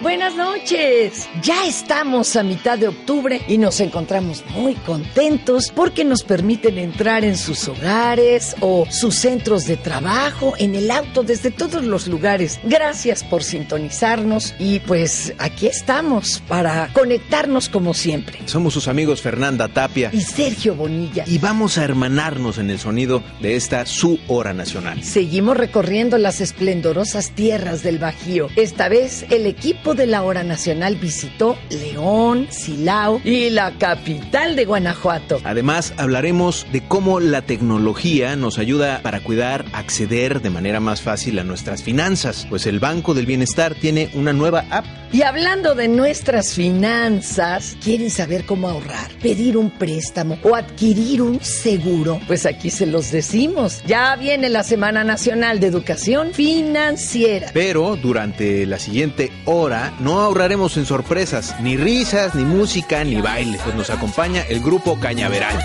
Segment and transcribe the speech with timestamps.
[0.00, 1.28] Buenas noches.
[1.42, 7.24] Ya estamos a mitad de octubre y nos encontramos muy contentos porque nos permiten entrar
[7.24, 12.60] en sus hogares o sus centros de trabajo, en el auto, desde todos los lugares.
[12.62, 18.38] Gracias por sintonizarnos y pues aquí estamos para conectarnos como siempre.
[18.44, 21.24] Somos sus amigos Fernanda Tapia y Sergio Bonilla.
[21.26, 25.02] Y vamos a hermanarnos en el sonido de esta su hora nacional.
[25.02, 28.48] Seguimos recorriendo las esplendorosas tierras del Bajío.
[28.54, 34.64] Esta vez el equipo de la Hora Nacional visitó León, Silao y la capital de
[34.64, 35.40] Guanajuato.
[35.44, 41.38] Además, hablaremos de cómo la tecnología nos ayuda para cuidar, acceder de manera más fácil
[41.38, 44.84] a nuestras finanzas, pues el Banco del Bienestar tiene una nueva app.
[45.10, 51.40] Y hablando de nuestras finanzas, ¿quieren saber cómo ahorrar, pedir un préstamo o adquirir un
[51.40, 52.20] seguro?
[52.26, 53.82] Pues aquí se los decimos.
[53.86, 57.50] Ya viene la Semana Nacional de Educación Financiera.
[57.54, 63.58] Pero durante la siguiente hora, no ahorraremos en sorpresas, ni risas, ni música, ni baile,
[63.62, 65.56] pues nos acompaña el grupo Cañaveral.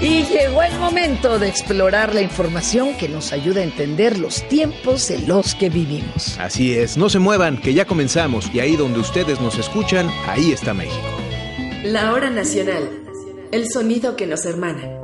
[0.00, 5.10] Y llegó el momento de explorar la información que nos ayuda a entender los tiempos
[5.10, 6.38] en los que vivimos.
[6.38, 10.52] Así es, no se muevan, que ya comenzamos y ahí donde ustedes nos escuchan, ahí
[10.52, 11.02] está México.
[11.84, 12.88] La hora nacional,
[13.50, 14.97] el sonido que nos hermana.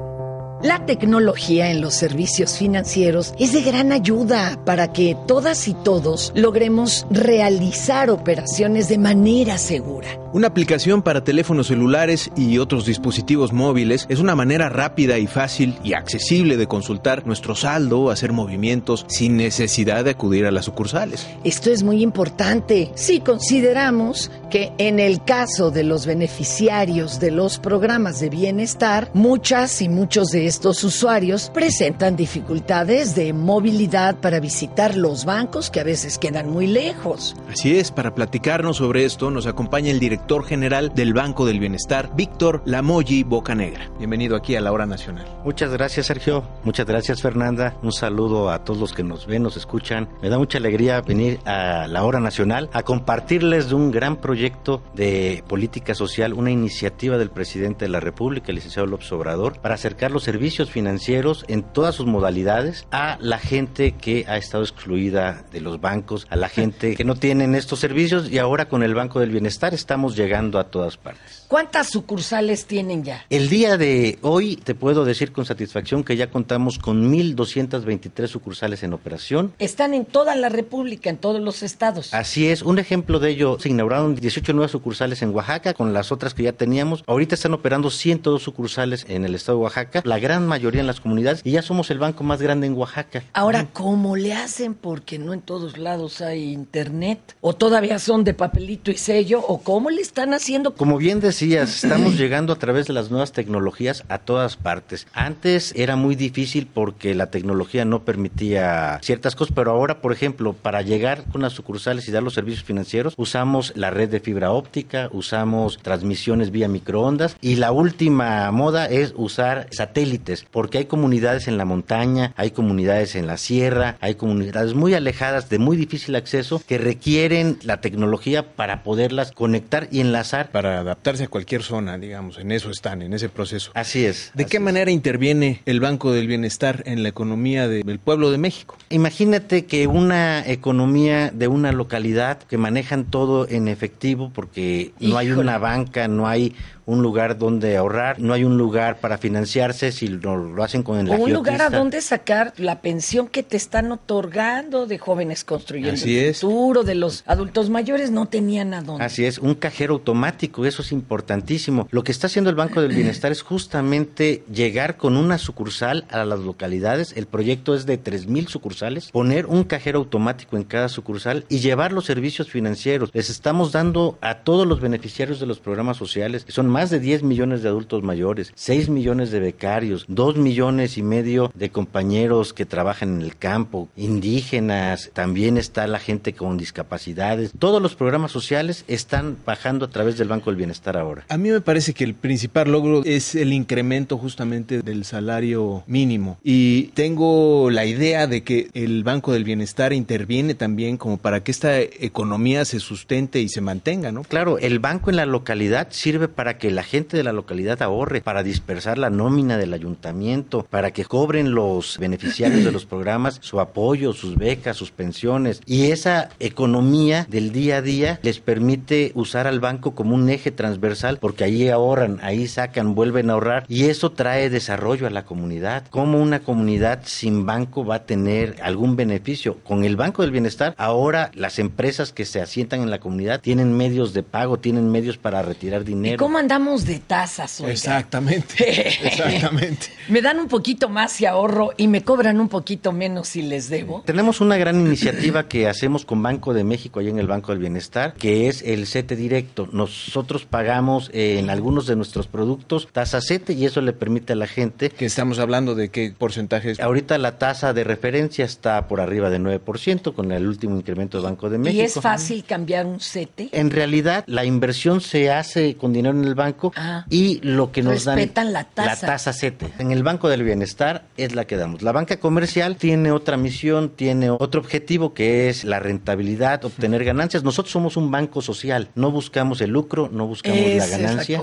[0.65, 6.33] La tecnología en los servicios financieros es de gran ayuda para que todas y todos
[6.35, 10.24] logremos realizar operaciones de manera segura.
[10.35, 15.79] Una aplicación para teléfonos celulares y otros dispositivos móviles es una manera rápida y fácil
[15.85, 20.65] y accesible de consultar nuestro saldo o hacer movimientos sin necesidad de acudir a las
[20.65, 21.25] sucursales.
[21.45, 27.61] Esto es muy importante si consideramos que en el caso de los beneficiarios de los
[27.61, 34.97] programas de bienestar, muchas y muchos de estos usuarios presentan dificultades de movilidad para visitar
[34.97, 37.37] los bancos que a veces quedan muy lejos.
[37.49, 42.11] Así es, para platicarnos sobre esto nos acompaña el director general del Banco del Bienestar,
[42.17, 43.91] Víctor Lamoyi Bocanegra.
[43.99, 45.27] Bienvenido aquí a la Hora Nacional.
[45.45, 46.43] Muchas gracias, Sergio.
[46.65, 47.77] Muchas gracias, Fernanda.
[47.83, 50.09] Un saludo a todos los que nos ven, nos escuchan.
[50.23, 54.83] Me da mucha alegría venir a la Hora Nacional a compartirles de un gran proyecto
[54.95, 59.75] de política social, una iniciativa del presidente de la República, el licenciado López Obrador, para
[59.75, 65.45] acercar los servicios financieros en todas sus modalidades a la gente que ha estado excluida
[65.53, 68.95] de los bancos, a la gente que no tienen estos servicios y ahora con el
[68.95, 71.44] Banco del Bienestar estamos llegando a todas partes.
[71.55, 73.27] ¿Cuántas sucursales tienen ya?
[73.31, 78.83] El día de hoy te puedo decir con satisfacción que ya contamos con 1.223 sucursales
[78.83, 79.55] en operación.
[79.61, 82.13] Están en toda la República, en todos los estados.
[82.13, 86.11] Así es, un ejemplo de ello, se inauguraron 18 nuevas sucursales en Oaxaca con las
[86.11, 87.05] otras que ya teníamos.
[87.07, 90.99] Ahorita están operando 102 sucursales en el estado de Oaxaca, la gran mayoría en las
[90.99, 93.23] comunidades y ya somos el banco más grande en Oaxaca.
[93.33, 94.75] Ahora, ¿cómo le hacen?
[94.75, 99.61] Porque no en todos lados hay internet o todavía son de papelito y sello o
[99.61, 100.75] cómo le están haciendo?
[100.75, 105.07] Como bien decías, estamos llegando a través de las nuevas tecnologías a todas partes.
[105.13, 110.55] Antes era muy difícil porque la tecnología no permitía ciertas cosas, pero ahora, por ejemplo,
[110.55, 114.53] para llegar con las sucursales y dar los servicios financieros, usamos la red de fibra
[114.53, 121.49] óptica, usamos transmisiones vía microondas y la última moda es usar satélites, porque hay comunidades
[121.49, 126.17] en la montaña, hay comunidades en la sierra, hay comunidades muy alejadas de muy difícil
[126.17, 130.51] acceso que requieren la tecnología para poderlas conectar y enlazar.
[130.51, 133.73] Para adaptarse a cualquier zona, digamos, en eso están, en ese proceso.
[133.75, 134.31] Así es.
[134.35, 138.77] ¿De qué manera interviene el Banco del Bienestar en la economía del pueblo de México?
[138.89, 145.33] Imagínate que una economía de una localidad que manejan todo en efectivo porque no hay
[145.33, 146.55] una banca, no hay
[146.87, 150.99] un lugar donde ahorrar, no hay un lugar para financiarse si lo, lo hacen con
[150.99, 155.45] el O un lugar a donde sacar la pensión que te están otorgando de jóvenes
[155.45, 156.41] construyendo Así el es.
[156.41, 159.05] futuro, de los adultos mayores, no tenían a dónde.
[159.05, 161.89] Así es, un cajero automático, eso es importantísimo.
[161.91, 166.25] Lo que está haciendo el Banco del Bienestar es justamente llegar con una sucursal a
[166.25, 167.13] las localidades.
[167.17, 171.93] El proyecto es de 3.000 sucursales, poner un cajero automático en cada sucursal y llevar
[171.93, 173.11] los servicios financieros.
[173.13, 176.99] Les estamos dando a todos los beneficiarios de los programas sociales, que son más de
[176.99, 182.53] 10 millones de adultos mayores, 6 millones de becarios, 2 millones y medio de compañeros
[182.53, 187.53] que trabajan en el campo, indígenas, también está la gente con discapacidades.
[187.57, 191.25] Todos los programas sociales están bajando a través del Banco del Bienestar ahora.
[191.29, 196.39] A mí me parece que el principal logro es el incremento justamente del salario mínimo.
[196.43, 201.53] Y tengo la idea de que el Banco del Bienestar interviene también como para que
[201.53, 204.25] esta economía se sustente y se mantenga, ¿no?
[204.25, 207.83] Claro, el banco en la localidad sirve para que que la gente de la localidad
[207.83, 213.39] ahorre, para dispersar la nómina del ayuntamiento, para que cobren los beneficiarios de los programas
[213.43, 215.61] su apoyo, sus becas, sus pensiones.
[215.67, 220.53] Y esa economía del día a día les permite usar al banco como un eje
[220.53, 225.27] transversal porque ahí ahorran, ahí sacan, vuelven a ahorrar y eso trae desarrollo a la
[225.27, 225.85] comunidad.
[225.91, 229.59] ¿Cómo una comunidad sin banco va a tener algún beneficio?
[229.65, 233.77] Con el Banco del Bienestar, ahora las empresas que se asientan en la comunidad tienen
[233.77, 236.15] medios de pago, tienen medios para retirar dinero.
[236.15, 237.73] ¿Y cómo andamos de tasas hoy?
[237.73, 238.55] Exactamente.
[239.07, 239.89] Exactamente.
[240.09, 243.69] me dan un poquito más si ahorro y me cobran un poquito menos si les
[243.69, 244.03] debo.
[244.07, 247.59] Tenemos una gran iniciativa que hacemos con Banco de México ahí en el Banco del
[247.59, 249.69] Bienestar, que es el CETE directo.
[249.73, 254.37] Nosotros pagamos eh, en algunos de nuestros productos tasa CETE y eso le permite a
[254.37, 256.79] la gente que estamos hablando de qué porcentajes.
[256.79, 261.25] Ahorita la tasa de referencia está por arriba de 9% con el último incremento del
[261.25, 261.83] Banco de México.
[261.83, 263.49] ¿Y es fácil cambiar un CETE?
[263.51, 266.44] En realidad, la inversión se hace con dinero en el banco
[266.77, 267.07] Ah.
[267.11, 269.07] y lo que nos dan Respetan la tasa.
[269.07, 269.73] la tasa CETE.
[269.79, 271.83] En el Banco del Bienestar es la que damos.
[271.83, 277.43] La banca comercial tiene otra misión, tiene otro objetivo que es la rentabilidad, obtener ganancias.
[277.43, 280.99] Nosotros somos un banco social, no buscamos el lucro, no buscamos Esa la es la
[280.99, 281.43] ganancia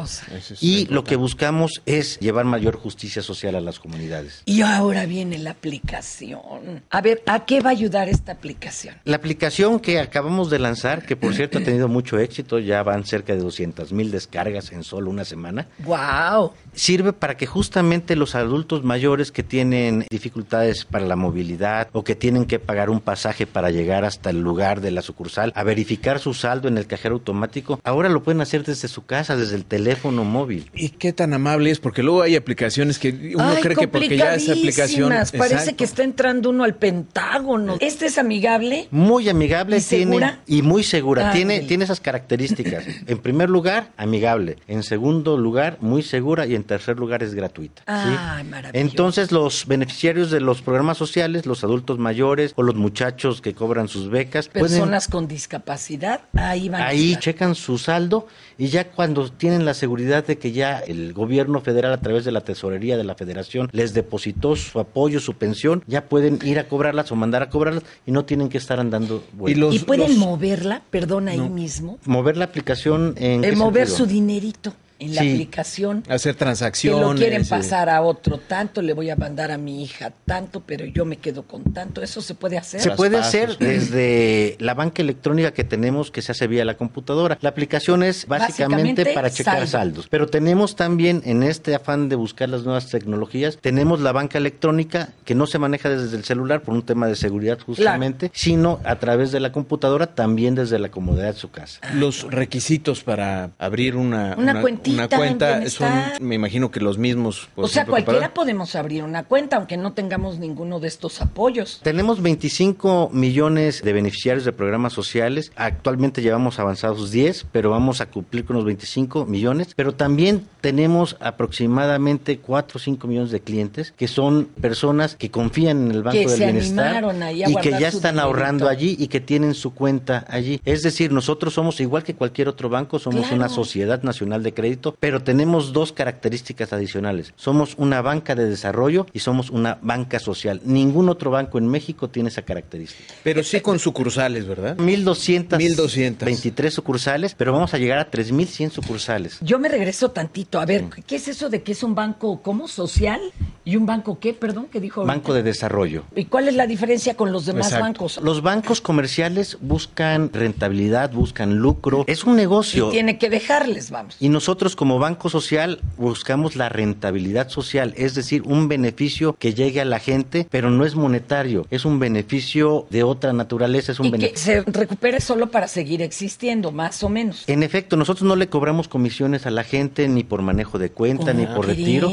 [0.60, 4.42] y lo que buscamos es llevar mayor justicia social a las comunidades.
[4.46, 6.84] Y ahora viene la aplicación.
[6.90, 8.96] A ver, ¿a qué va a ayudar esta aplicación?
[9.04, 13.06] La aplicación que acabamos de lanzar, que por cierto ha tenido mucho éxito, ya van
[13.06, 16.52] cerca de 200 mil descargas en solo una semana, ¡Wow!
[16.74, 22.16] sirve para que justamente los adultos mayores que tienen dificultades para la movilidad o que
[22.16, 26.20] tienen que pagar un pasaje para llegar hasta el lugar de la sucursal a verificar
[26.20, 29.64] su saldo en el cajero automático, ahora lo pueden hacer desde su casa, desde el
[29.64, 30.70] teléfono móvil.
[30.76, 31.80] ¿Y qué tan amable es?
[31.80, 35.10] Porque luego hay aplicaciones que uno Ay, cree que porque ya esa aplicación.
[35.10, 35.76] Parece Exacto.
[35.78, 37.78] que está entrando uno al Pentágono.
[37.80, 38.90] ¿Este es amigable?
[38.92, 40.40] Muy amigable ¿Y tiene segura?
[40.48, 41.32] y muy segura.
[41.32, 42.84] Tiene tiene esas características.
[43.08, 44.58] En primer lugar, amigable.
[44.68, 47.82] En segundo lugar, muy segura y en tercer lugar es gratuita.
[47.86, 48.16] ¿sí?
[48.18, 48.72] Ay, maravilloso.
[48.90, 53.88] Entonces, los beneficiarios de los programas sociales, los adultos mayores o los muchachos que cobran
[53.88, 56.82] sus becas, pueden Personas con discapacidad, ahí van.
[56.82, 57.24] a ahí estar.
[57.24, 61.94] checan su saldo y ya cuando tienen la seguridad de que ya el gobierno federal
[61.94, 66.06] a través de la tesorería de la federación les depositó su apoyo, su pensión, ya
[66.06, 69.24] pueden ir a cobrarlas o mandar a cobrarlas y no tienen que estar andando
[69.56, 72.00] los- ¿Y pueden los- moverla, perdón, ahí mismo?
[72.06, 73.98] mover la aplicación en El mover sentido?
[74.08, 74.71] su dinerito
[75.02, 75.32] en la Sí.
[75.34, 76.04] aplicación.
[76.10, 77.02] Hacer Que transacciones.
[77.02, 80.62] lo quieren eh, pasar a otro tanto, le voy a mandar a mi hija tanto,
[80.66, 82.02] pero yo me quedo con tanto.
[82.02, 82.82] ¿Eso se puede hacer?
[82.82, 87.38] Se puede hacer desde la banca electrónica que tenemos que se hace vía la computadora.
[87.42, 89.68] La aplicación es básicamente, Básicamente, para checar saldo.
[89.68, 90.08] saldos.
[90.10, 95.10] Pero tenemos también en este afán de buscar las nuevas tecnologías, tenemos la banca electrónica
[95.26, 98.96] que no se maneja desde el celular por un tema de seguridad justamente, sino a
[98.98, 101.80] través de la computadora también desde la comodidad de su casa.
[101.96, 105.90] Los requisitos para abrir una, Una cuentita una cuenta en son,
[106.20, 107.50] me imagino que los mismos.
[107.56, 111.22] por o sea, cualquiera para- podemos abrir una cuenta, aunque no tengamos ninguno de estos
[111.22, 111.80] apoyos.
[111.84, 115.52] Tenemos 25 millones de beneficiarios de programas sociales.
[115.56, 119.74] Actualmente llevamos avanzados 10, pero vamos a cumplir con los 25 millones.
[119.76, 121.18] Pero también tenemos
[121.62, 126.18] aproximadamente 4 o 5 millones de clientes que son personas que confían en el Banco
[126.18, 128.22] Que del se Bienestar animaron ahí a y que ya están dinerito.
[128.22, 130.60] ahorrando allí y que tienen su cuenta allí.
[130.66, 133.36] Es decir, nosotros somos igual que cualquier otro banco, somos Claro.
[133.36, 137.34] una sociedad nacional de crédito, pero tenemos dos características adicionales.
[137.36, 140.62] Somos una banca de desarrollo y somos una banca social.
[140.64, 143.14] Ningún otro banco en México tiene esa característica.
[143.24, 144.78] Pero sí con sucursales, ¿verdad?
[144.78, 146.26] 1200 1200.
[146.26, 149.38] 23 sucursales, pero vamos a llegar a 3100 sucursales.
[149.42, 150.60] Yo me regreso tantito.
[150.60, 152.68] A ver, ¿qué es eso de que es un banco, ¿cómo?
[152.68, 153.20] ¿Social?
[153.64, 154.34] ¿Y un banco qué?
[154.34, 155.02] Perdón, ¿qué dijo?
[155.02, 155.14] ahorita?
[155.14, 156.04] Banco de desarrollo.
[156.16, 157.84] ¿Y cuál es la diferencia con los demás Exacto.
[157.86, 158.20] bancos?
[158.24, 162.04] Los bancos comerciales buscan rentabilidad, buscan lucro.
[162.08, 162.90] Es un negocio.
[162.90, 164.16] Y tiene que dejarles, vamos.
[164.20, 169.82] Y nosotros como Banco Social buscamos la rentabilidad social, es decir, un beneficio que llegue
[169.82, 174.08] a la gente, pero no es monetario, es un beneficio de otra naturaleza, es un
[174.08, 174.64] Y que beneficio...
[174.64, 177.44] se recupere solo para seguir existiendo, más o menos.
[177.48, 181.34] En efecto, nosotros no le cobramos comisiones a la gente ni por manejo de cuenta
[181.34, 182.10] ni ¿Cómo por retiro.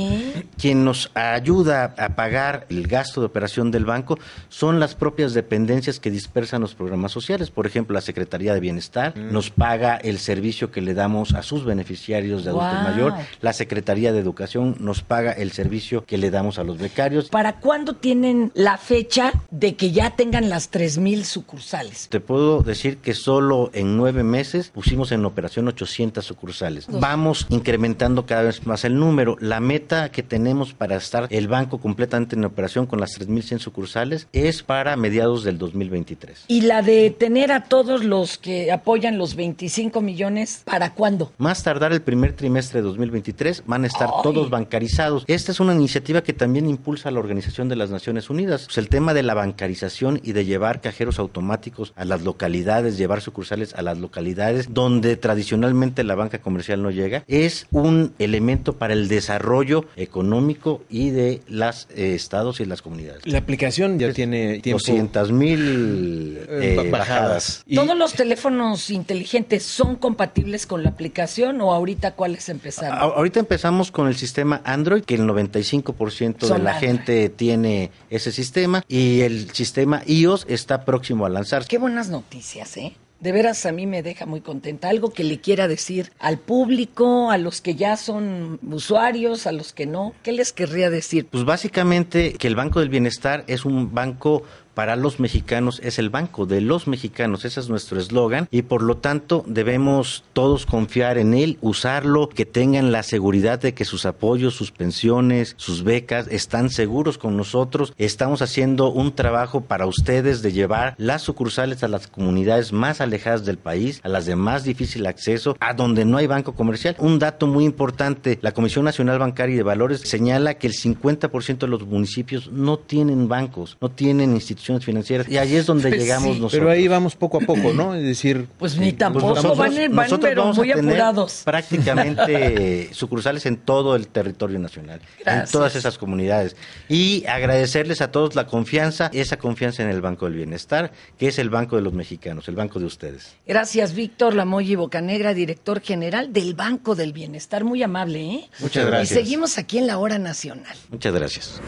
[0.59, 4.19] Quien nos ayuda a pagar el gasto de operación del banco
[4.49, 7.51] son las propias dependencias que dispersan los programas sociales.
[7.51, 11.65] Por ejemplo, la Secretaría de Bienestar nos paga el servicio que le damos a sus
[11.65, 12.83] beneficiarios de adultos Guau.
[12.83, 13.15] mayor.
[13.41, 17.29] La Secretaría de Educación nos paga el servicio que le damos a los becarios.
[17.29, 22.09] ¿Para cuándo tienen la fecha de que ya tengan las 3.000 sucursales?
[22.09, 26.87] Te puedo decir que solo en nueve meses pusimos en operación 800 sucursales.
[26.91, 29.37] Vamos incrementando cada vez más el número.
[29.41, 34.29] La meta que tenemos para estar el banco completamente en operación con las 3.100 sucursales
[34.33, 36.45] es para mediados del 2023.
[36.49, 41.33] Y la de tener a todos los que apoyan los 25 millones, ¿para cuándo?
[41.39, 45.25] Más tardar el primer trimestre de 2023 van a estar todos bancarizados.
[45.27, 48.65] Esta es una iniciativa que también impulsa la Organización de las Naciones Unidas.
[48.67, 53.21] Pues el tema de la bancarización y de llevar cajeros automáticos a las localidades, llevar
[53.21, 58.95] sucursales a las localidades donde tradicionalmente la banca comercial no llega, es un elemento para
[58.95, 61.18] el desarrollo económico y de
[61.49, 63.27] los eh, estados y las comunidades.
[63.27, 64.79] La aplicación ya tiene tiempo.
[64.79, 67.63] 200 mil Eh, eh, bajadas.
[67.67, 72.97] Y- ¿Todos los teléfonos inteligentes son compatibles con la aplicación o ahorita cuáles empezaron?
[72.99, 76.89] A- Ahorita empezamos con el sistema Android, que el 95% de Son la Android.
[76.89, 81.69] gente tiene ese sistema y el sistema iOS está próximo a lanzarse.
[81.69, 82.95] Qué buenas noticias, ¿eh?
[83.21, 84.89] De veras a mí me deja muy contenta.
[84.89, 89.73] Algo que le quiera decir al público, a los que ya son usuarios, a los
[89.73, 90.15] que no.
[90.23, 91.27] ¿Qué les querría decir?
[91.27, 94.45] Pues básicamente que el Banco del Bienestar es un banco
[94.79, 98.81] para los mexicanos, es el banco de los mexicanos, ese es nuestro eslogan y por
[98.81, 104.07] lo tanto debemos todos confiar en él, usarlo, que tengan la seguridad de que sus
[104.07, 107.93] apoyos, sus pensiones, sus becas están seguros con nosotros.
[107.99, 113.45] Estamos haciendo un trabajo para ustedes de llevar las sucursales a las comunidades más alejadas
[113.45, 116.95] del país, a las de más difícil acceso, a donde no hay banco comercial.
[117.01, 121.59] Un dato muy importante, la Comisión Nacional Bancaria y de Valores señala que el 50%
[121.59, 126.01] de los municipios no tienen bancos, no tienen instituciones financieras y ahí es donde Pues
[126.01, 126.41] llegamos sí.
[126.41, 126.53] nosotros.
[126.53, 127.95] Pero ahí vamos poco a poco, ¿no?
[127.95, 130.85] Es decir, Pues ni eh, tampoco nosotros- van, van nosotros pero vamos a muy tener
[130.95, 131.43] apurados.
[131.45, 135.47] prácticamente sucursales en todo el territorio nacional, Gracias.
[135.49, 136.57] en todas esas comunidades.
[136.89, 141.39] Y agradecerles a todos la confianza, esa confianza en el Banco del Bienestar, que es
[141.39, 143.35] el banco de los mexicanos, el banco de ustedes.
[143.47, 147.65] Gracias, Víctor Lamoyi Bocanegra, director general del Banco del Bienestar.
[147.65, 148.51] Muy amable, ¿eh?
[148.61, 149.11] Muchas gracias.
[149.13, 150.77] Y seguimos aquí en la hora nacional.
[150.91, 151.61] Muchas gracias.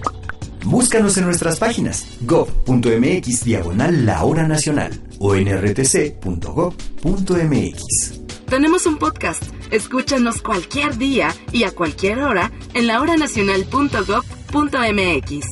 [0.64, 6.26] Búscanos en nuestras páginas gov.mx diagonal La Hora Nacional o en rtc.gov.mx.
[8.48, 9.42] Tenemos un podcast.
[9.72, 15.46] Escúchanos cualquier día y a cualquier hora en lahoranacional.gov.mx.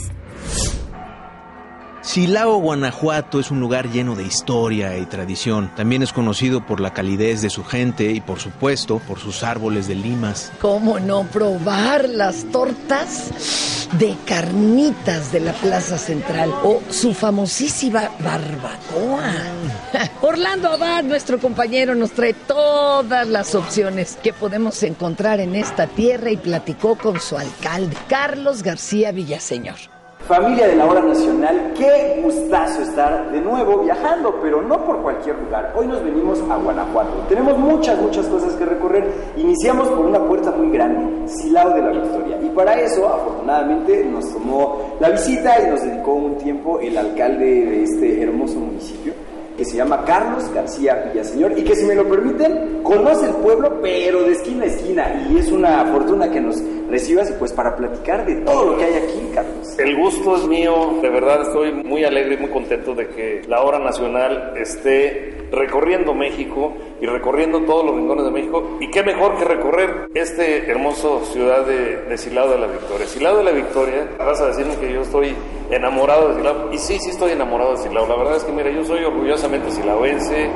[2.03, 5.73] Silao, Guanajuato es un lugar lleno de historia y tradición.
[5.75, 9.89] También es conocido por la calidez de su gente y por supuesto por sus árboles
[9.89, 10.53] de limas.
[10.61, 19.33] ¿Cómo no probar las tortas de carnitas de la Plaza Central o su famosísima barbacoa?
[20.23, 26.31] Orlando Abad, nuestro compañero, nos trae todas las opciones que podemos encontrar en esta tierra
[26.31, 29.94] y platicó con su alcalde, Carlos García Villaseñor.
[30.27, 35.39] Familia de la Hora Nacional, qué gustazo estar de nuevo viajando, pero no por cualquier
[35.39, 35.75] lugar.
[35.77, 37.27] Hoy nos venimos a Guanajuato.
[37.29, 39.07] Tenemos muchas, muchas cosas que recorrer.
[39.37, 42.39] Iniciamos por una puerta muy grande, Silao de la Victoria.
[42.43, 47.45] Y para eso, afortunadamente, nos tomó la visita y nos dedicó un tiempo el alcalde
[47.45, 49.13] de este hermoso municipio
[49.57, 53.81] que se llama Carlos García Villaseñor y que si me lo permiten, conoce el pueblo
[53.81, 58.27] pero de esquina a esquina y es una fortuna que nos recibas pues para platicar
[58.27, 59.79] de todo lo que hay aquí, Carlos.
[59.79, 63.63] El gusto es mío, de verdad estoy muy alegre y muy contento de que la
[63.63, 68.77] hora nacional esté recorriendo México y recorriendo todos los rincones de México.
[68.81, 73.07] Y qué mejor que recorrer este hermoso ciudad de, de Silao de la Victoria.
[73.07, 75.35] Silao de la Victoria, vas a decirme que yo estoy
[75.71, 76.73] enamorado de Silao.
[76.73, 78.07] Y sí, sí estoy enamorado de Silao.
[78.07, 79.05] La verdad es que, mira, yo soy
[79.45, 80.51] orgullosamente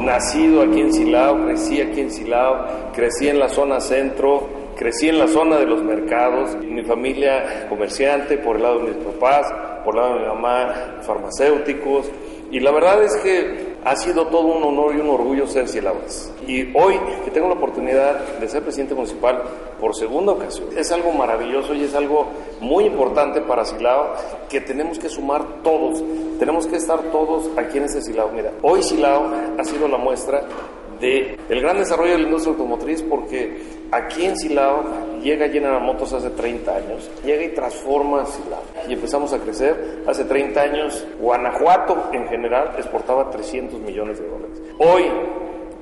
[0.00, 5.18] nacido aquí en Silao, crecí aquí en Silao, crecí en la zona centro, crecí en
[5.18, 9.52] la zona de los mercados, mi familia comerciante, por el lado de mis papás,
[9.84, 12.10] por el lado de mi mamá, farmacéuticos,
[12.50, 16.32] y la verdad es que ha sido todo un honor y un orgullo ser silauense.
[16.46, 19.42] Y hoy que tengo la oportunidad de ser presidente municipal
[19.80, 22.26] por segunda ocasión, es algo maravilloso y es algo
[22.60, 24.14] muy importante para Silao
[24.48, 26.02] que tenemos que sumar todos,
[26.38, 28.30] tenemos que estar todos aquí en este Silao.
[28.32, 29.26] Mira, hoy Silao
[29.58, 30.42] ha sido la muestra
[31.00, 33.58] de el gran desarrollo de la industria automotriz porque
[33.90, 34.84] aquí en Silao
[35.22, 40.02] llega General Motors hace 30 años, llega y transforma Silao y empezamos a crecer.
[40.06, 44.62] Hace 30 años Guanajuato en general exportaba 300 millones de dólares.
[44.78, 45.04] Hoy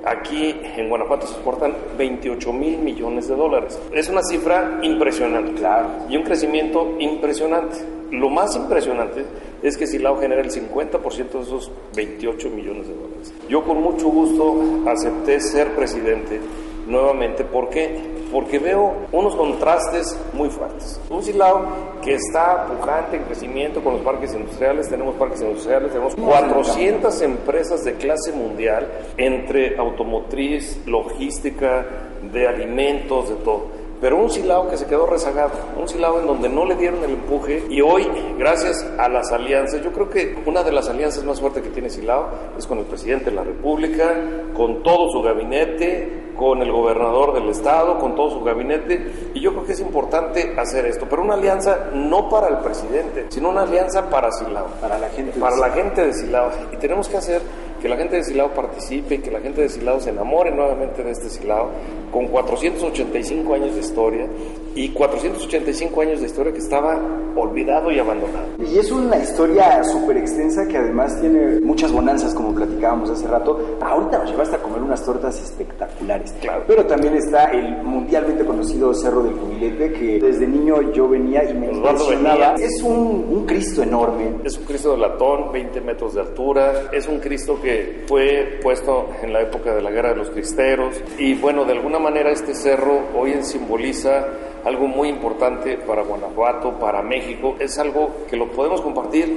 [0.05, 3.79] Aquí en Guanajuato se exportan 28 mil millones de dólares.
[3.93, 5.53] Es una cifra impresionante.
[5.53, 5.89] Claro.
[6.09, 7.77] Y un crecimiento impresionante.
[8.11, 9.25] Lo más impresionante
[9.63, 13.33] es que Silao genera el 50% de esos 28 millones de dólares.
[13.47, 16.39] Yo con mucho gusto acepté ser presidente
[16.87, 17.43] nuevamente.
[17.43, 18.13] ¿Por qué?
[18.31, 20.99] Porque veo unos contrastes muy fuertes.
[21.09, 21.65] Un Silao
[22.01, 27.83] que está pujante en crecimiento con los parques industriales, tenemos parques industriales, tenemos 400 empresas
[27.83, 28.87] de clase mundial
[29.17, 31.85] entre automotriz, logística,
[32.31, 36.49] de alimentos, de todo pero un Silao que se quedó rezagado, un Silao en donde
[36.49, 38.05] no le dieron el empuje y hoy,
[38.37, 41.89] gracias a las alianzas, yo creo que una de las alianzas más fuertes que tiene
[41.89, 44.13] Silao es con el presidente de la República,
[44.53, 49.53] con todo su gabinete, con el gobernador del estado, con todo su gabinete, y yo
[49.53, 53.61] creo que es importante hacer esto, pero una alianza no para el presidente, sino una
[53.61, 55.39] alianza para Silao, Para la gente.
[55.39, 57.41] para la gente de Silao, y tenemos que hacer
[57.83, 61.11] que la gente de Silao participe, que la gente de Silao se enamore nuevamente de
[61.11, 61.69] este Silao,
[62.13, 64.25] con 485 años de historia
[64.73, 66.97] y 485 años de historia que estaba
[67.35, 68.45] olvidado y abandonado.
[68.57, 73.77] Y es una historia súper extensa que además tiene muchas bonanzas, como platicábamos hace rato.
[73.81, 76.33] Ahorita nos llevaste a comer unas tortas espectaculares.
[76.39, 76.63] Claro.
[76.65, 81.53] Pero también está el mundialmente conocido Cerro del Cubilete, que desde niño yo venía y
[81.53, 82.55] me impresionaba.
[82.55, 84.35] Es un, un Cristo enorme.
[84.45, 86.89] Es un Cristo de latón, 20 metros de altura.
[86.93, 87.72] Es un Cristo que
[88.07, 91.01] fue puesto en la época de la Guerra de los Cristeros.
[91.17, 94.27] Y bueno, de alguna manera este cerro hoy en simboliza
[94.63, 97.55] algo muy importante para Guanajuato, para México.
[97.59, 99.27] Es algo que lo podemos compartir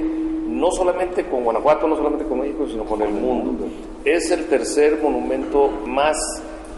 [0.47, 3.67] no solamente con Guanajuato, no solamente con México, sino con el mundo.
[4.05, 6.17] Es el tercer monumento más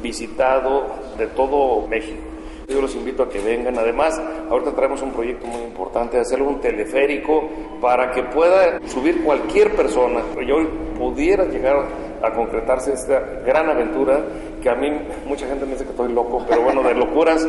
[0.01, 0.85] visitado
[1.17, 2.28] de todo México.
[2.69, 3.77] Yo los invito a que vengan.
[3.79, 7.49] Además, ahorita traemos un proyecto muy importante, hacer un teleférico
[7.81, 10.21] para que pueda subir cualquier persona.
[10.39, 11.87] Y hoy pudiera llegar
[12.21, 14.21] a concretarse esta gran aventura
[14.61, 14.87] que a mí
[15.25, 17.43] mucha gente me dice que estoy loco, pero bueno, de locuras.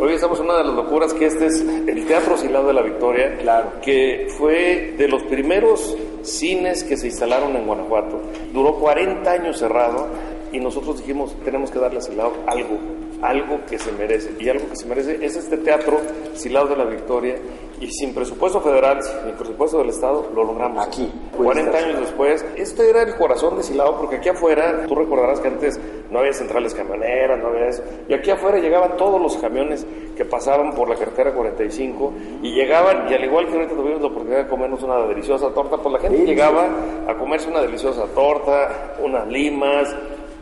[0.00, 2.82] Hoy estamos en una de las locuras que este es el Teatro Silao de la
[2.82, 3.72] Victoria, Claro.
[3.82, 8.20] que fue de los primeros cines que se instalaron en Guanajuato.
[8.52, 10.06] Duró 40 años cerrado
[10.52, 12.78] y nosotros dijimos, tenemos que darle a Silao algo,
[13.22, 14.34] algo que se merece.
[14.38, 16.00] Y algo que se merece es este teatro
[16.34, 17.36] Silao de la Victoria.
[17.80, 20.86] Y sin presupuesto federal, sin presupuesto del Estado, lo logramos.
[20.86, 21.10] Aquí.
[21.36, 25.48] 40 años después, este era el corazón de Silao, porque aquí afuera, tú recordarás que
[25.48, 27.82] antes no había centrales camioneras, no había eso.
[28.08, 29.84] Y aquí afuera llegaban todos los camiones
[30.16, 32.12] que pasaban por la carretera 45
[32.42, 35.78] y llegaban, y al igual que ahorita tuvimos la oportunidad de comernos una deliciosa torta,
[35.78, 36.68] pues la gente llegaba
[37.08, 39.92] a comerse una deliciosa torta, unas limas,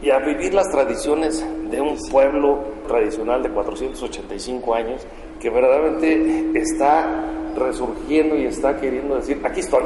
[0.03, 5.07] y a vivir las tradiciones de un pueblo tradicional de 485 años
[5.39, 7.25] que verdaderamente está
[7.57, 9.83] resurgiendo y está queriendo decir, aquí estoy,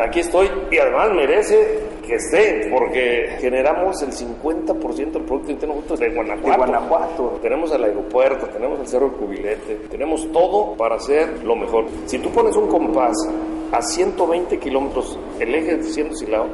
[0.00, 5.96] aquí estoy y además merece que esté porque generamos el 50% del Producto Interno Bruto
[5.96, 6.50] de Guanajuato.
[6.50, 7.38] De Guanajuato.
[7.42, 11.86] Tenemos el aeropuerto, tenemos el Cerro del Cubilete, tenemos todo para hacer lo mejor.
[12.06, 13.16] Si tú pones un compás
[13.72, 16.46] a 120 kilómetros, el eje de 100 Silao,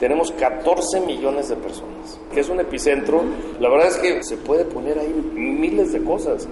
[0.00, 3.22] tenemos 14 millones de personas, que es un epicentro.
[3.60, 6.48] La verdad es que se puede poner ahí miles de cosas,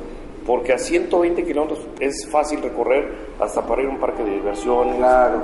[0.47, 3.09] porque a 120 kilómetros es fácil recorrer
[3.41, 5.41] hasta para ir a un parque de diversiones, Claro.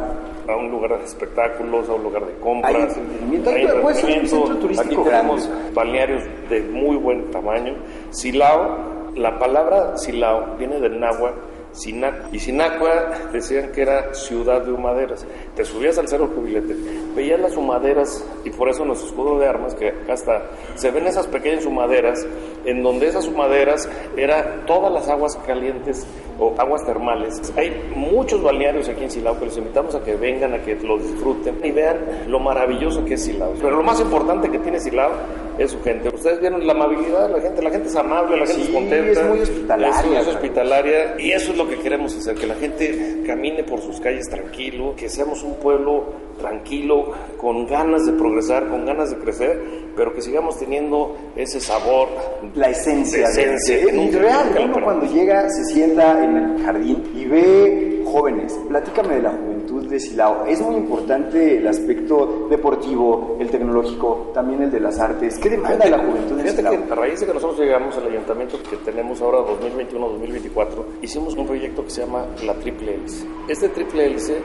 [0.49, 2.75] a un lugar de espectáculos, a un lugar de compras.
[2.75, 4.57] Hay entretenimiento, hay entretenimiento.
[4.61, 5.75] turístico Aquí tenemos grande.
[5.75, 7.75] balnearios de muy buen tamaño.
[8.11, 8.77] Silao,
[9.15, 11.39] la palabra Silao viene del náhuatl
[11.75, 12.33] Sinac.
[12.33, 15.27] Y Sinacua decían que era ciudad de humaderas.
[15.55, 16.75] Te subías al cerro Cubilete,
[17.15, 20.43] veías las humaderas y por eso nuestro escudo de armas, que acá está,
[20.77, 22.27] se ven esas pequeñas humaderas,
[22.65, 26.07] en donde esas humaderas eran todas las aguas calientes
[26.39, 27.53] o aguas termales.
[27.57, 30.99] Hay muchos balnearios aquí en Silao que los invitamos a que vengan, a que lo
[30.99, 33.53] disfruten y vean lo maravilloso que es Silao.
[33.61, 35.13] Pero lo más importante que tiene Silao
[35.59, 36.09] es su gente.
[36.09, 39.11] Ustedes vieron la amabilidad, la gente, la gente es amable, la gente Sí, es contenta.
[39.21, 42.55] es muy hospitalaria, Es, es hospitalaria y eso es lo que queremos hacer, que la
[42.55, 46.05] gente camine por sus calles tranquilo, que seamos un pueblo
[46.39, 49.61] tranquilo, con ganas de progresar, con ganas de crecer,
[49.97, 52.09] pero que sigamos teniendo ese sabor.
[52.55, 53.23] La esencia.
[53.23, 57.25] La esencia, de- que nunca- real, uno cuando llega se sienta en el jardín y
[57.27, 58.57] ve jóvenes.
[58.69, 60.47] Platícame de la juventud de Silao.
[60.47, 65.37] Es muy importante el aspecto deportivo, el tecnológico, también el de las artes.
[65.39, 66.87] ¿Qué demanda la juventud de Silao?
[66.87, 71.45] que a raíz de que nosotros llegamos al ayuntamiento que tenemos ahora 2021-2024, hicimos un
[71.45, 73.27] proyecto que se llama la Triple Hélice.
[73.49, 74.37] Este Triple Hélice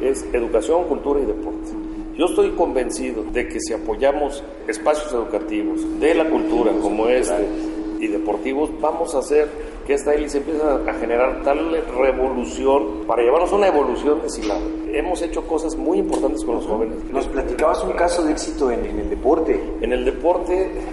[0.00, 1.68] es educación, cultura y deporte.
[2.16, 7.46] Yo estoy convencido de que si apoyamos espacios educativos de la cultura como este
[8.00, 9.48] y deportivos, vamos a hacer
[9.88, 14.60] que esta hélice empieza a generar tal revolución para llevarnos a una evolución de Silao.
[14.92, 17.02] Hemos hecho cosas muy importantes con los jóvenes.
[17.10, 19.58] Nos platicabas un caso de éxito en, en el deporte.
[19.80, 20.17] En el deporte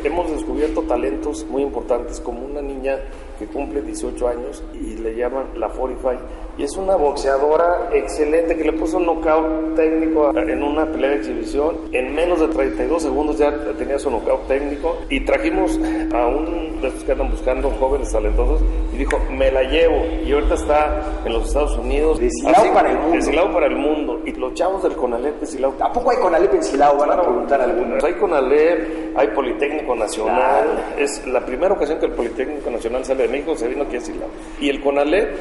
[0.03, 2.99] hemos descubierto talentos muy importantes, como una niña
[3.39, 8.63] que cumple 18 años y le llaman la 45 y es una boxeadora excelente que
[8.63, 11.75] le puso un knockout técnico en una pelea de exhibición.
[11.91, 15.77] En menos de 32 segundos ya tenía su knockout técnico y trajimos
[16.13, 18.61] a un de estos que andan buscando jóvenes talentosos
[18.93, 19.97] y dijo, me la llevo.
[20.25, 22.19] Y ahorita está en los Estados Unidos.
[22.19, 23.15] De Silao para el mundo.
[23.15, 24.21] De Silao para el mundo.
[24.25, 25.73] Y los chavos del Conalep de Silao.
[25.81, 26.97] ¿A poco hay Conalep en Silao?
[26.97, 28.01] Van a preguntar algunos.
[28.01, 30.95] Hay Conalep, hay Politécnico Nacional.
[30.97, 34.01] Es la primera ocasión que el Politécnico Nacional sale de México, se vino aquí a
[34.01, 34.29] Silao.
[34.59, 35.37] Y el Conalep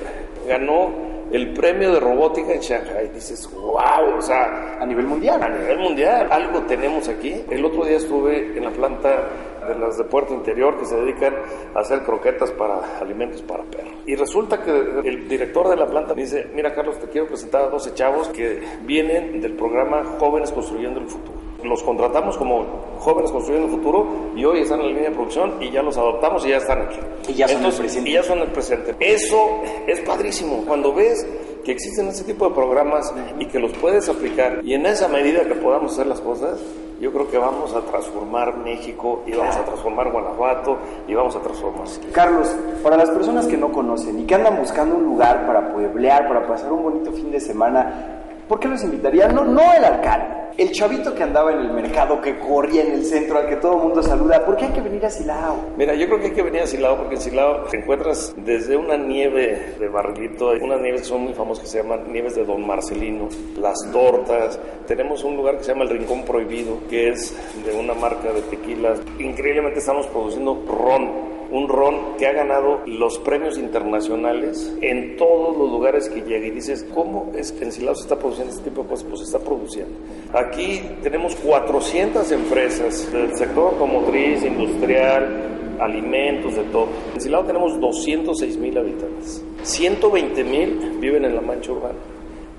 [0.47, 3.11] ganó el premio de robótica en Shanghai.
[3.13, 5.43] Dices, wow, o sea, a nivel mundial.
[5.43, 7.43] A nivel mundial, algo tenemos aquí.
[7.51, 9.29] El otro día estuve en la planta
[9.67, 11.35] de las de Puerto Interior que se dedican
[11.75, 13.95] a hacer croquetas para alimentos para perros.
[14.07, 17.63] Y resulta que el director de la planta me dice, mira Carlos, te quiero presentar
[17.63, 21.54] a 12 chavos que vienen del programa Jóvenes Construyendo el Futuro.
[21.65, 22.65] Los contratamos como
[22.99, 25.97] jóvenes construyendo el futuro y hoy están en la línea de producción y ya los
[25.97, 26.99] adoptamos y ya están aquí.
[27.29, 28.11] Y ya son Entonces, el presente.
[28.11, 28.95] Y ya son el presente.
[29.01, 29.49] Eso
[29.87, 30.65] es padrísimo.
[30.67, 31.27] Cuando ves
[31.65, 35.45] que existen ese tipo de programas y que los puedes aplicar y en esa medida
[35.45, 36.61] que podamos hacer las cosas,
[37.01, 41.41] yo creo que vamos a transformar México y vamos a transformar Guanajuato y vamos a
[41.41, 41.87] transformar.
[42.13, 46.29] Carlos, para las personas que no conocen y que andan buscando un lugar para pueblear,
[46.29, 48.14] para pasar un bonito fin de semana,
[48.49, 49.29] ¿por qué los invitaría?
[49.29, 53.05] No, no el alcalde, el chavito que andaba en el mercado, que corría en el
[53.05, 54.45] centro, al que todo el mundo saluda.
[54.45, 55.57] ¿Por qué hay que venir a Silao?
[55.77, 58.77] Mira, yo creo que hay que venir a Silao porque en Silao te encuentras desde
[58.77, 62.45] una nieve de barrilito, unas nieves que son muy famosas que se llaman nieves de
[62.45, 63.29] Don Marcelino,
[63.59, 67.95] las tortas, tenemos un lugar que se llama el Rincón Prohibido, que es de una
[67.95, 69.01] marca de tequilas.
[69.19, 75.71] Increíblemente estamos produciendo ron, un ron que ha ganado los premios internacionales en todos los
[75.71, 78.83] lugares que llega y dices, ¿cómo es que en Silao se está produciendo este tipo
[78.83, 79.07] de cosas?
[79.09, 79.95] Pues está produciendo.
[80.33, 86.89] Aquí tenemos 400 empresas del sector automotriz, industrial, alimentos, de todo.
[87.15, 89.45] En Silao tenemos 206 mil habitantes.
[89.63, 91.99] 120 mil viven en la mancha urbana.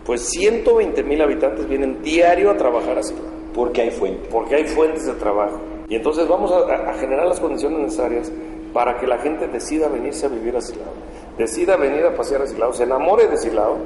[0.06, 3.26] Pues 120 mil habitantes vienen diario a trabajar a Silao.
[3.54, 4.28] Porque hay fuente.
[4.32, 5.60] Porque hay fuentes de trabajo.
[5.88, 8.32] Y entonces vamos a, a generar las condiciones necesarias
[8.76, 10.92] para que la gente decida venirse a vivir a Silao,
[11.38, 13.78] decida venir a pasear a Silao, se enamore de Silao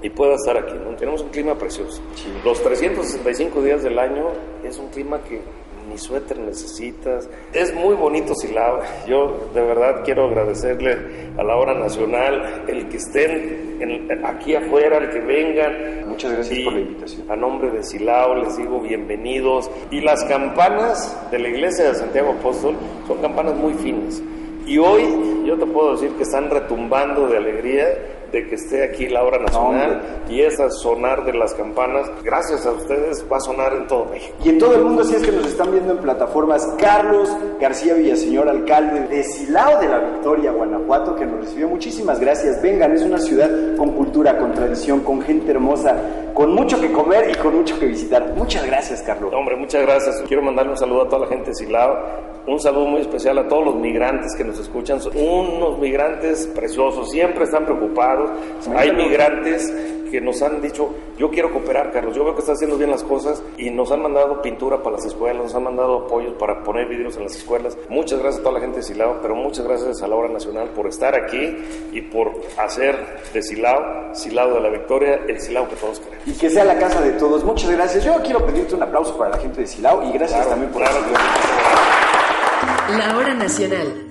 [0.00, 0.74] y pueda estar aquí.
[0.74, 0.94] ¿no?
[0.94, 2.00] Tenemos un clima precioso.
[2.44, 4.28] Los 365 días del año
[4.62, 5.40] es un clima que
[5.88, 7.28] ni suéter necesitas.
[7.52, 8.80] Es muy bonito Silao.
[9.06, 10.96] Yo de verdad quiero agradecerle
[11.38, 16.08] a la hora nacional el que estén en- aquí afuera, el que vengan.
[16.08, 17.30] Muchas gracias por la invitación.
[17.30, 19.70] A nombre de Silao les digo bienvenidos.
[19.90, 22.74] Y las campanas de la iglesia de Santiago Apóstol
[23.06, 24.22] son campanas muy finas.
[24.66, 25.02] Y hoy
[25.46, 27.86] yo te puedo decir que están retumbando de alegría
[28.32, 32.72] de que esté aquí la hora nacional y ese sonar de las campanas, gracias a
[32.72, 34.36] ustedes, va a sonar en todo México.
[34.44, 37.94] Y en todo el mundo, si es que nos están viendo en plataformas, Carlos García
[37.94, 41.68] Villaseñor, alcalde de Silao de la Victoria, Guanajuato, que nos recibió.
[41.68, 42.60] Muchísimas gracias.
[42.62, 45.96] Vengan, es una ciudad con cultura, con tradición, con gente hermosa,
[46.34, 48.34] con mucho que comer y con mucho que visitar.
[48.36, 49.32] Muchas gracias, Carlos.
[49.34, 50.22] Hombre, muchas gracias.
[50.26, 51.96] Quiero mandarle un saludo a toda la gente de Silao,
[52.48, 54.98] un saludo muy especial a todos los migrantes que nos escuchan.
[55.14, 58.17] Unos migrantes preciosos, siempre están preocupados.
[58.76, 59.72] Hay migrantes
[60.10, 63.02] que nos han dicho, yo quiero cooperar, Carlos, yo veo que estás haciendo bien las
[63.04, 66.88] cosas y nos han mandado pintura para las escuelas, nos han mandado apoyos para poner
[66.88, 67.76] vidrios en las escuelas.
[67.88, 70.68] Muchas gracias a toda la gente de Silao, pero muchas gracias a la Hora Nacional
[70.70, 71.56] por estar aquí
[71.92, 72.96] y por hacer
[73.32, 76.26] de Silao, Silao de la Victoria, el Silao que todos queremos.
[76.26, 77.44] Y que sea la casa de todos.
[77.44, 78.04] Muchas gracias.
[78.04, 80.82] Yo quiero pedirte un aplauso para la gente de Silao y gracias Claro, también por
[80.82, 80.98] claro.
[82.96, 84.06] La hora nacional.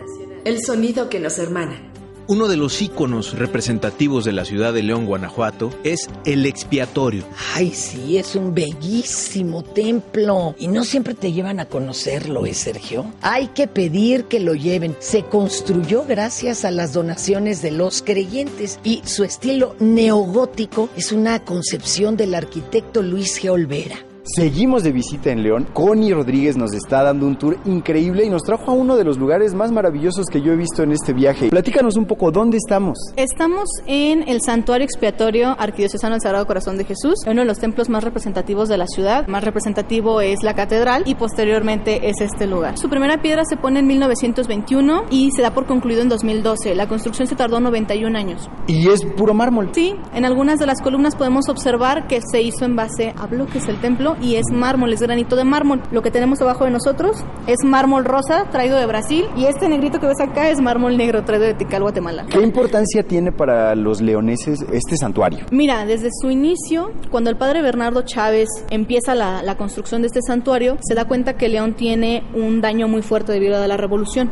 [0.45, 1.81] El sonido que nos hermana.
[2.29, 7.23] Uno de los íconos representativos de la ciudad de León, Guanajuato, es el expiatorio.
[7.55, 10.53] Ay, sí, es un bellísimo templo.
[10.59, 13.13] Y no siempre te llevan a conocerlo, ¿eh, Sergio?
[13.21, 14.97] Hay que pedir que lo lleven.
[14.99, 21.45] Se construyó gracias a las donaciones de los creyentes y su estilo neogótico es una
[21.45, 23.49] concepción del arquitecto Luis G.
[23.49, 24.06] Olvera.
[24.35, 25.67] Seguimos de visita en León.
[25.71, 29.17] Connie Rodríguez nos está dando un tour increíble y nos trajo a uno de los
[29.17, 31.47] lugares más maravillosos que yo he visto en este viaje.
[31.49, 32.97] Platícanos un poco, ¿dónde estamos?
[33.15, 37.87] Estamos en el Santuario Expiatorio Arquidiocesano del Sagrado Corazón de Jesús, uno de los templos
[37.87, 39.25] más representativos de la ciudad.
[39.27, 42.77] Más representativo es la catedral y posteriormente es este lugar.
[42.77, 46.75] Su primera piedra se pone en 1921 y se da por concluido en 2012.
[46.75, 48.49] La construcción se tardó 91 años.
[48.67, 49.69] Y es puro mármol.
[49.71, 53.69] Sí, en algunas de las columnas podemos observar que se hizo en base a bloques
[53.69, 55.81] el templo y es mármol, es granito de mármol.
[55.91, 59.99] Lo que tenemos abajo de nosotros es mármol rosa traído de Brasil y este negrito
[59.99, 62.25] que ves acá es mármol negro traído de Tikal, Guatemala.
[62.29, 65.45] ¿Qué importancia tiene para los leoneses este santuario?
[65.51, 70.21] Mira, desde su inicio, cuando el padre Bernardo Chávez empieza la, la construcción de este
[70.21, 74.31] santuario, se da cuenta que León tiene un daño muy fuerte debido a la revolución.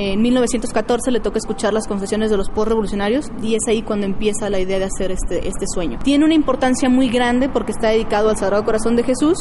[0.00, 4.48] En 1914 le toca escuchar las confesiones de los revolucionarios y es ahí cuando empieza
[4.48, 5.98] la idea de hacer este, este sueño.
[6.04, 9.38] Tiene una importancia muy grande porque está dedicado al Sagrado Corazón de Jesús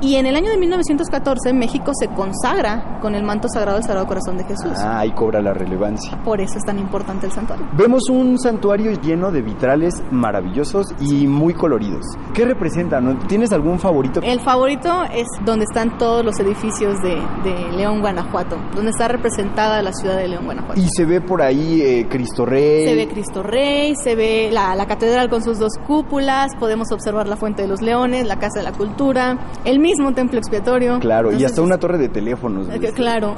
[0.00, 4.06] y en el año de 1914 México se consagra con el manto sagrado del Sagrado
[4.06, 4.70] Corazón de Jesús.
[4.76, 6.16] Ah, ahí cobra la relevancia.
[6.22, 7.66] Por eso es tan importante el santuario.
[7.76, 12.04] Vemos un santuario lleno de vitrales maravillosos y muy coloridos.
[12.34, 13.00] ¿Qué representa?
[13.00, 13.18] ¿No?
[13.26, 14.20] ¿Tienes algún favorito?
[14.22, 19.82] El favorito es donde están todos los edificios de, de León, Guanajuato, donde está representada
[19.82, 20.80] la ciudad de León, Guanajuato.
[20.80, 22.86] Y se ve por ahí eh, Cristo Rey.
[22.86, 27.28] Se ve Cristo Rey, se ve la, la, catedral con sus dos cúpulas, podemos observar
[27.28, 30.98] la Fuente de los Leones, la Casa de la Cultura, el mismo templo expiatorio.
[31.00, 32.68] Claro, Entonces, y hasta una torre de teléfonos.
[32.68, 33.34] Eh, claro.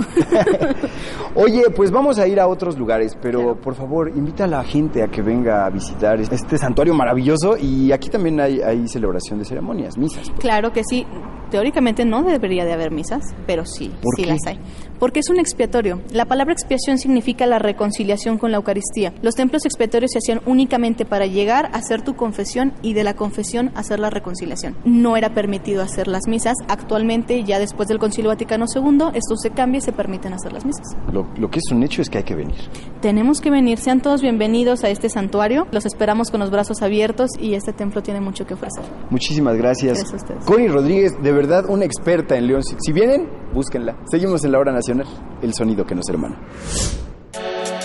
[1.34, 3.60] Oye, pues vamos a ir a otros lugares, pero claro.
[3.60, 7.92] por favor, invita a la gente a que venga a visitar este santuario maravilloso y
[7.92, 10.28] aquí también hay, hay celebración de ceremonias, misas.
[10.28, 10.40] Pues.
[10.40, 11.06] Claro que sí.
[11.50, 14.26] Teóricamente no debería de haber misas, pero sí, sí qué?
[14.26, 14.60] las hay.
[15.00, 16.00] Porque es un expiatorio.
[16.12, 19.12] La palabra expiación significa la reconciliación con la Eucaristía.
[19.20, 23.14] Los templos expiatorios se hacían únicamente para llegar a hacer tu confesión y de la
[23.14, 24.76] confesión hacer la reconciliación.
[24.84, 26.54] No era permitido hacer las misas.
[26.68, 30.64] Actualmente, ya después del Concilio Vaticano II, esto se cambia y se permiten hacer las
[30.64, 30.96] misas.
[31.12, 32.60] Lo, lo, que es un hecho es que hay que venir.
[33.00, 33.78] Tenemos que venir.
[33.78, 35.66] Sean todos bienvenidos a este santuario.
[35.72, 38.84] Los esperamos con los brazos abiertos y este templo tiene mucho que ofrecer.
[39.10, 39.98] Muchísimas gracias.
[39.98, 40.44] Gracias a ustedes.
[40.44, 42.62] Connie Rodríguez, de verdad una experta en León.
[42.62, 43.96] Si, si vienen, búsquenla.
[44.08, 45.08] Seguimos en la hora nacional.
[45.42, 46.36] El sonido que nos hermana humano.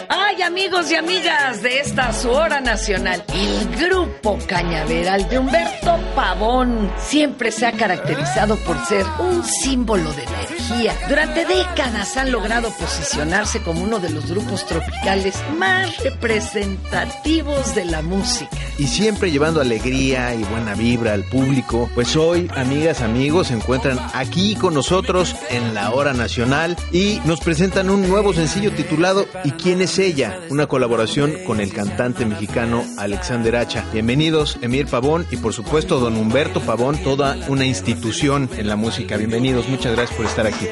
[0.10, 6.92] Ah, Amigos y amigas de esta su hora nacional, el grupo Cañaveral de Humberto Pavón
[6.98, 10.94] siempre se ha caracterizado por ser un símbolo de energía.
[11.10, 18.02] Durante décadas han logrado posicionarse como uno de los grupos tropicales más representativos de la
[18.02, 18.56] música.
[18.78, 21.90] Y siempre llevando alegría y buena vibra al público.
[21.96, 27.40] Pues hoy, amigas, amigos, se encuentran aquí con nosotros en la hora nacional y nos
[27.40, 30.15] presentan un nuevo sencillo titulado ¿Y quién es ella?
[30.50, 33.84] Una colaboración con el cantante mexicano Alexander Hacha.
[33.92, 39.18] Bienvenidos, Emir Pavón y por supuesto don Humberto Pavón, toda una institución en la música.
[39.18, 40.68] Bienvenidos, muchas gracias por estar aquí.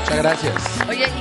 [0.00, 0.79] Muchas gracias.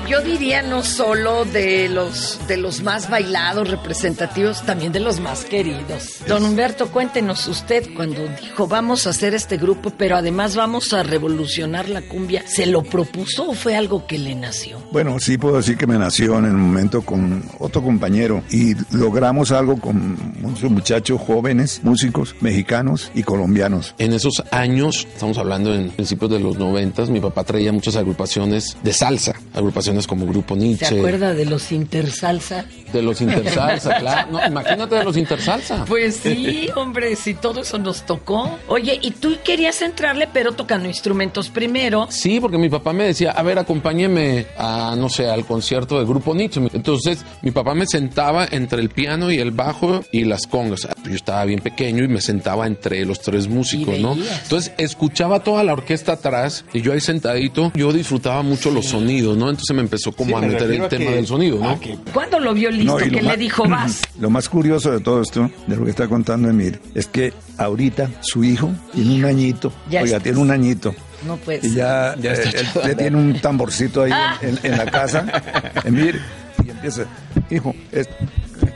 [0.09, 5.45] Yo diría no solo de los de los más bailados, representativos, también de los más
[5.45, 6.21] queridos.
[6.27, 11.03] Don Humberto, cuéntenos usted cuando dijo vamos a hacer este grupo, pero además vamos a
[11.03, 14.79] revolucionar la cumbia, ¿se lo propuso o fue algo que le nació?
[14.91, 19.51] Bueno, sí puedo decir que me nació en el momento con otro compañero y logramos
[19.51, 23.93] algo con muchos muchachos jóvenes, músicos mexicanos y colombianos.
[23.99, 28.75] En esos años, estamos hablando en principios de los noventas, mi papá traía muchas agrupaciones
[28.81, 30.85] de salsa, agrupaciones como Grupo Nietzsche.
[30.85, 32.65] ¿Se acuerda de los Intersalsa?
[32.93, 34.31] De los Intersalsa, claro.
[34.31, 35.85] No, imagínate de los Intersalsa.
[35.85, 38.57] Pues sí, hombre, si todo eso nos tocó.
[38.67, 42.07] Oye, y tú querías entrarle, pero tocando instrumentos primero.
[42.09, 46.07] Sí, porque mi papá me decía, a ver, acompáñeme a, no sé, al concierto del
[46.07, 46.61] Grupo Nietzsche.
[46.73, 50.87] Entonces, mi papá me sentaba entre el piano y el bajo y las congas.
[51.03, 54.13] Yo estaba bien pequeño y me sentaba entre los tres músicos, ¿no?
[54.43, 59.37] Entonces, escuchaba toda la orquesta atrás y yo ahí sentadito, yo disfrutaba mucho los sonidos,
[59.37, 59.49] ¿no?
[59.49, 61.79] Entonces me empezó como Sí, a me meter el tema que- del sonido, ¿no?
[61.79, 62.93] que- ¿Cuándo lo vio listo?
[62.93, 64.01] No, que le más- dijo vas?
[64.19, 68.09] Lo más curioso de todo esto, de lo que está contando Emir, es que ahorita
[68.21, 69.71] su hijo tiene un añito.
[69.89, 70.23] Ya Oiga, está.
[70.23, 70.93] tiene un añito.
[71.25, 71.71] No puede Y ser.
[71.73, 74.37] ya, Ya está eh, él, tiene un tamborcito ahí Ah.
[74.41, 75.25] en, en la casa.
[75.83, 76.19] Emir,
[76.65, 77.03] y empieza,
[77.49, 78.07] hijo, es-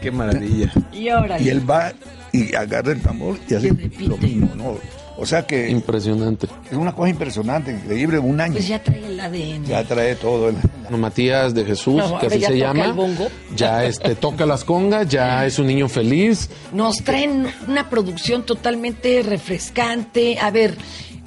[0.01, 0.71] Qué maravilla.
[0.91, 1.39] Y ahora.
[1.39, 1.93] y él va
[2.33, 4.77] y agarra el tambor y hace lo mismo, ¿no?
[5.23, 6.47] O sea que Impresionante.
[6.69, 8.53] es una cosa impresionante, increíble, un año.
[8.53, 9.65] Pues ya trae el ADN.
[9.65, 10.49] Ya trae todo.
[10.49, 10.55] el-
[10.89, 13.27] No, Matías de Jesús, No, que así ya se toca llama, el bongo.
[13.55, 16.49] ya este toca las congas, ya es un niño feliz.
[16.73, 20.37] Nos traen una producción totalmente refrescante.
[20.39, 20.75] A ver,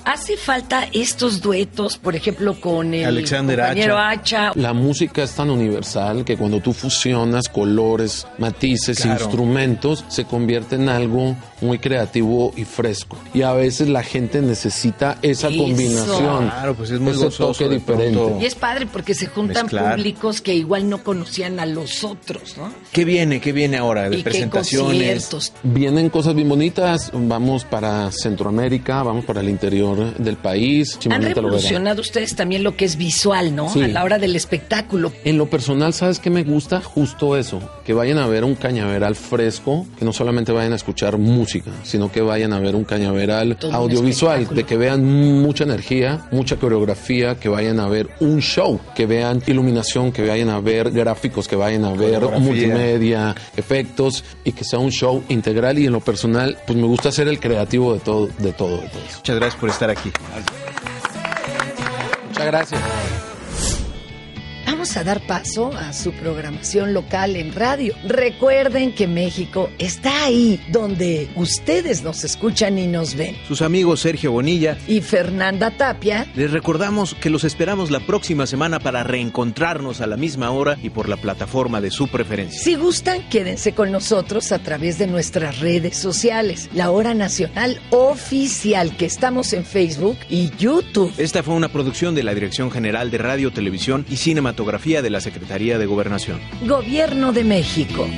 [0.07, 4.53] hace falta estos duetos, por ejemplo, con el Alexander compañero Hacha.
[4.55, 9.21] La música es tan universal que cuando tú fusionas colores, matices, Claro.
[9.21, 13.19] instrumentos, se convierte en algo muy creativo y fresco.
[13.35, 15.59] Y a veces la gente necesita esa Eso.
[15.59, 18.16] combinación, Claro, pues es muy ese gozoso toque diferente.
[18.19, 18.38] pronto.
[18.40, 19.97] Y es padre porque se juntan Mezclar.
[19.97, 22.73] públicos que igual no conocían a los otros, ¿no?
[22.92, 23.40] ¿Qué viene?
[23.40, 24.09] ¿Qué viene ahora?
[24.09, 24.87] De Y qué presentaciones.
[25.25, 25.53] conciertos.
[25.64, 30.99] Vienen cosas bien bonitas, vamos para Centroamérica, vamos para el interior del país.
[31.11, 33.69] Han revolucionado ustedes también lo que es visual, ¿no?
[33.69, 33.83] Sí.
[33.83, 35.13] A la hora del espectáculo.
[35.25, 36.81] En lo personal, ¿sabes qué me gusta?
[36.81, 37.61] Justo eso.
[37.85, 42.11] que vayan a ver un cañaveral fresco, que no solamente vayan a escuchar música, sino
[42.11, 47.37] que vayan a ver un cañaveral Todo audiovisual, de que vean mucha energía, mucha coreografía,
[47.37, 51.55] que vayan a ver un show, que vean iluminación, que vayan a ver gráficos, que
[51.55, 56.59] vayan a ver multimedia, efectos y que sea un show integral y en lo personal,
[56.67, 59.03] pues me gusta ser el creativo de todo, de todo, de todo.
[59.17, 60.12] Muchas gracias por estar aquí.
[62.29, 62.83] Muchas gracias.
[64.66, 67.94] Vamos a dar paso a su programación local en radio.
[68.05, 73.37] Recuerden que México está ahí, donde ustedes nos escuchan y nos ven.
[73.46, 78.81] Sus amigos Sergio Bonilla, Y Fernanda Tapia, les recordamos que los esperamos la próxima semana
[78.81, 82.61] para reencontrarnos a la misma hora y por la plataforma de su preferencia.
[82.61, 86.68] si gustan, quédense con nosotros a través de nuestras redes sociales.
[86.74, 91.12] La Hora Nacional Oficial, que estamos en Facebook y YouTube.
[91.18, 94.16] Esta fue una producción de la Dirección General de Radio, Televisión y
[94.57, 96.40] Cinematografía de la Secretaría de Gobernación.
[96.62, 98.09] Gobierno de México.